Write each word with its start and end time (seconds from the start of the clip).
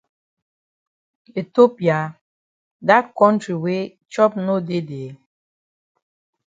Ethiopia! 1.41 1.99
Dat 2.87 3.05
kontri 3.19 3.53
wey 3.63 3.83
chop 4.13 4.31
no 4.45 4.55
dey 4.67 4.81
dey? 4.89 5.09